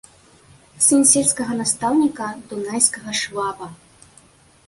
Сын 0.85 1.03
сельскага 1.09 1.53
настаўніка, 1.59 2.27
дунайскага 2.53 3.11
шваба. 3.23 3.67